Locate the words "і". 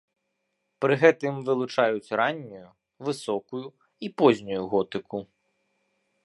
4.09-4.11